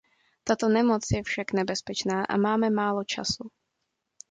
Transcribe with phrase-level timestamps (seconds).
[0.43, 3.51] Tato nemoc je však nebezpečná a máme málo času.